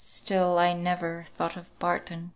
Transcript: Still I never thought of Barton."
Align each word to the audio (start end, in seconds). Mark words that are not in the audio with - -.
Still 0.03 0.57
I 0.57 0.73
never 0.73 1.25
thought 1.37 1.55
of 1.55 1.69
Barton." 1.77 2.29